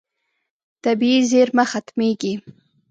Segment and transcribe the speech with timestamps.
[0.83, 2.33] طبیعي زیرمه ختمېږي.